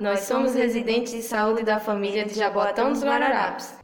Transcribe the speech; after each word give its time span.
nós 0.00 0.20
somos 0.20 0.54
residentes 0.54 1.12
de 1.12 1.22
saúde 1.22 1.62
da 1.62 1.80
família 1.80 2.24
de 2.24 2.34
Jaboatão 2.34 2.92
dos 2.92 3.02
Guararapes. 3.02 3.74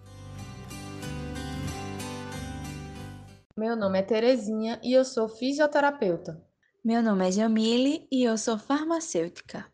Meu 3.56 3.76
nome 3.76 3.98
é 3.98 4.02
Terezinha 4.02 4.78
e 4.82 4.92
eu 4.92 5.04
sou 5.04 5.28
fisioterapeuta. 5.28 6.40
Meu 6.84 7.02
nome 7.02 7.28
é 7.28 7.32
Jamile 7.32 8.06
e 8.10 8.24
eu 8.24 8.36
sou 8.36 8.58
farmacêutica. 8.58 9.66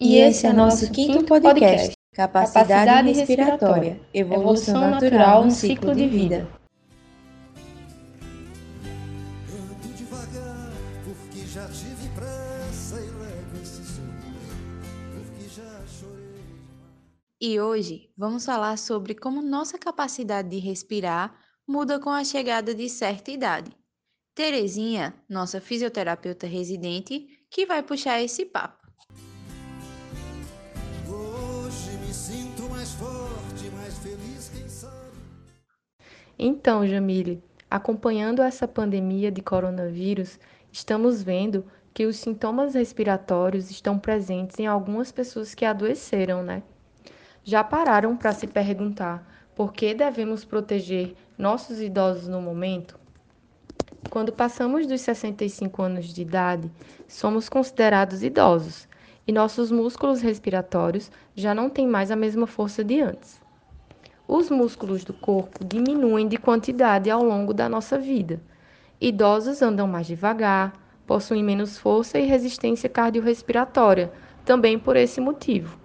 E 0.00 0.16
esse 0.16 0.46
é 0.46 0.52
nosso 0.52 0.90
quinto 0.90 1.24
podcast, 1.24 1.96
Capacidade, 2.12 2.68
Capacidade 2.68 3.12
Respiratória, 3.12 4.00
Evolução 4.12 4.90
Natural 4.90 5.44
no 5.44 5.50
Ciclo 5.50 5.94
de 5.94 6.06
Vida. 6.06 6.46
E 17.40 17.60
hoje 17.60 18.10
vamos 18.16 18.44
falar 18.46 18.78
sobre 18.78 19.14
como 19.14 19.42
nossa 19.42 19.78
capacidade 19.78 20.48
de 20.48 20.58
respirar 20.58 21.38
muda 21.66 21.98
com 21.98 22.10
a 22.10 22.24
chegada 22.24 22.74
de 22.74 22.88
certa 22.88 23.30
idade. 23.30 23.70
Terezinha, 24.34 25.14
nossa 25.28 25.60
fisioterapeuta 25.60 26.46
residente, 26.46 27.28
que 27.50 27.66
vai 27.66 27.82
puxar 27.82 28.20
esse 28.20 28.44
papo. 28.44 28.84
Hoje 31.08 31.90
me 31.98 32.12
sinto 32.12 32.62
mais 32.68 32.92
forte, 32.92 33.70
mais 33.74 33.96
feliz, 33.98 34.50
quem 34.52 34.68
sabe. 34.68 35.16
Então, 36.38 36.86
Jamile, 36.86 37.42
acompanhando 37.70 38.42
essa 38.42 38.68
pandemia 38.68 39.30
de 39.30 39.42
coronavírus, 39.42 40.38
estamos 40.70 41.22
vendo 41.22 41.64
que 41.92 42.06
os 42.06 42.16
sintomas 42.16 42.74
respiratórios 42.74 43.70
estão 43.70 43.98
presentes 43.98 44.58
em 44.58 44.66
algumas 44.66 45.12
pessoas 45.12 45.54
que 45.54 45.64
adoeceram, 45.64 46.42
né? 46.42 46.62
Já 47.44 47.62
pararam 47.62 48.16
para 48.16 48.32
se 48.32 48.46
perguntar 48.46 49.24
por 49.54 49.72
que 49.72 49.94
devemos 49.94 50.44
proteger 50.44 51.14
nossos 51.38 51.80
idosos 51.80 52.26
no 52.26 52.40
momento? 52.40 52.98
Quando 54.10 54.32
passamos 54.32 54.86
dos 54.86 55.00
65 55.02 55.82
anos 55.82 56.06
de 56.06 56.22
idade, 56.22 56.70
somos 57.06 57.48
considerados 57.48 58.22
idosos 58.22 58.88
e 59.26 59.32
nossos 59.32 59.70
músculos 59.70 60.20
respiratórios 60.20 61.10
já 61.34 61.54
não 61.54 61.70
têm 61.70 61.86
mais 61.86 62.10
a 62.10 62.16
mesma 62.16 62.46
força 62.46 62.82
de 62.82 63.00
antes. 63.00 63.43
Os 64.26 64.48
músculos 64.48 65.04
do 65.04 65.12
corpo 65.12 65.62
diminuem 65.64 66.26
de 66.26 66.38
quantidade 66.38 67.10
ao 67.10 67.22
longo 67.22 67.52
da 67.52 67.68
nossa 67.68 67.98
vida. 67.98 68.40
Idosos 69.00 69.60
andam 69.60 69.86
mais 69.86 70.06
devagar, 70.06 70.72
possuem 71.06 71.44
menos 71.44 71.78
força 71.78 72.18
e 72.18 72.24
resistência 72.24 72.88
cardiorrespiratória, 72.88 74.10
também 74.44 74.78
por 74.78 74.96
esse 74.96 75.20
motivo. 75.20 75.78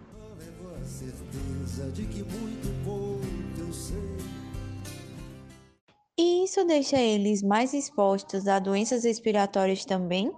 E 6.18 6.44
isso 6.44 6.66
deixa 6.66 6.98
eles 6.98 7.42
mais 7.42 7.74
expostos 7.74 8.48
a 8.48 8.60
doenças 8.60 9.04
respiratórias 9.04 9.84
também? 9.86 10.32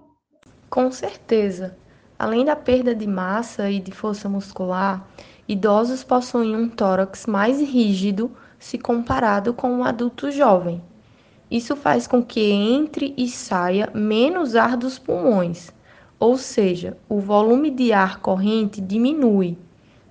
Com 0.68 0.90
certeza. 0.90 1.76
Além 2.22 2.44
da 2.44 2.54
perda 2.54 2.94
de 2.94 3.04
massa 3.04 3.68
e 3.68 3.80
de 3.80 3.90
força 3.90 4.28
muscular, 4.28 5.04
idosos 5.48 6.04
possuem 6.04 6.54
um 6.54 6.68
tórax 6.68 7.26
mais 7.26 7.60
rígido 7.60 8.30
se 8.60 8.78
comparado 8.78 9.52
com 9.52 9.68
um 9.72 9.82
adulto 9.82 10.30
jovem. 10.30 10.80
Isso 11.50 11.74
faz 11.74 12.06
com 12.06 12.22
que 12.22 12.40
entre 12.40 13.12
e 13.16 13.28
saia 13.28 13.90
menos 13.92 14.54
ar 14.54 14.76
dos 14.76 15.00
pulmões, 15.00 15.72
ou 16.16 16.36
seja, 16.38 16.96
o 17.08 17.18
volume 17.18 17.72
de 17.72 17.92
ar 17.92 18.20
corrente 18.20 18.80
diminui. 18.80 19.58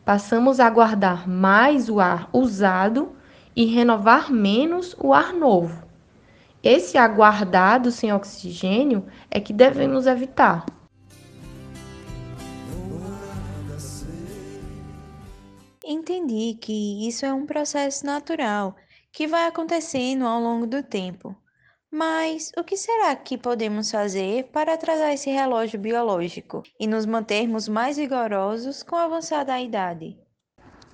Passamos 0.04 0.60
a 0.60 0.70
guardar 0.70 1.30
mais 1.30 1.88
o 1.88 2.02
ar 2.02 2.30
usado 2.34 3.14
e 3.56 3.64
renovar 3.64 4.30
menos 4.30 4.98
o 5.00 5.14
ar 5.14 5.32
novo. 5.32 5.82
Esse 6.62 6.98
aguardado 6.98 7.90
sem 7.90 8.12
oxigênio 8.12 9.06
é 9.32 9.40
que 9.40 9.54
devemos 9.54 10.08
evitar. 10.08 10.66
Entendi 15.92 16.54
que 16.54 17.06
isso 17.06 17.26
é 17.26 17.34
um 17.34 17.46
processo 17.46 18.06
natural 18.06 18.78
que 19.12 19.28
vai 19.28 19.46
acontecendo 19.46 20.26
ao 20.26 20.40
longo 20.40 20.66
do 20.66 20.82
tempo. 20.82 21.36
Mas 21.92 22.50
o 22.58 22.64
que 22.64 22.78
será 22.78 23.14
que 23.14 23.38
podemos 23.38 23.92
fazer 23.92 24.46
para 24.54 24.76
atrasar 24.76 25.12
esse 25.12 25.30
relógio 25.30 25.78
biológico 25.78 26.64
e 26.80 26.88
nos 26.88 27.06
mantermos 27.06 27.68
mais 27.68 27.98
vigorosos 27.98 28.84
com 28.84 28.96
a 28.96 29.04
avançada 29.04 29.60
idade? 29.60 30.18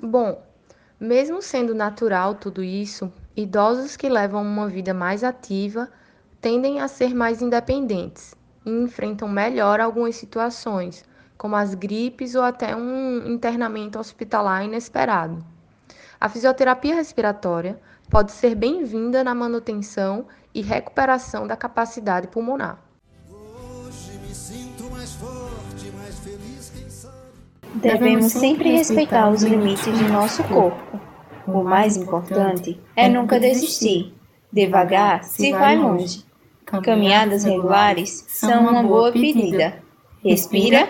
Bom, 0.01 0.41
mesmo 0.99 1.43
sendo 1.43 1.75
natural 1.75 2.33
tudo 2.33 2.63
isso, 2.63 3.13
idosos 3.35 3.95
que 3.95 4.09
levam 4.09 4.41
uma 4.41 4.67
vida 4.67 4.95
mais 4.95 5.23
ativa 5.23 5.91
tendem 6.41 6.79
a 6.79 6.87
ser 6.87 7.13
mais 7.13 7.39
independentes 7.39 8.33
e 8.65 8.71
enfrentam 8.71 9.29
melhor 9.29 9.79
algumas 9.79 10.15
situações, 10.15 11.05
como 11.37 11.55
as 11.55 11.73
gripes 11.75 12.35
ou 12.35 12.43
até 12.43 12.75
um 12.75 13.27
internamento 13.27 13.99
hospitalar 13.99 14.65
inesperado. 14.65 15.43
A 16.19 16.27
fisioterapia 16.27 16.95
respiratória 16.95 17.79
pode 18.09 18.31
ser 18.31 18.55
bem-vinda 18.55 19.23
na 19.23 19.35
manutenção 19.35 20.25
e 20.53 20.61
recuperação 20.61 21.45
da 21.45 21.55
capacidade 21.55 22.27
pulmonar. 22.27 22.79
Devemos 27.75 28.31
sempre 28.31 28.71
respeitar 28.71 29.29
os 29.29 29.43
limites 29.43 29.95
de 29.97 30.05
nosso 30.05 30.43
corpo. 30.45 30.99
O 31.45 31.63
mais 31.63 31.95
importante 31.95 32.79
é 32.95 33.07
nunca 33.07 33.39
desistir. 33.39 34.15
Devagar 34.51 35.23
se 35.23 35.51
vai 35.51 35.77
longe. 35.77 36.25
Caminhadas 36.65 37.43
regulares 37.43 38.25
são 38.27 38.67
uma 38.67 38.81
boa 38.81 39.11
pedida. 39.11 39.81
Respira 40.23 40.89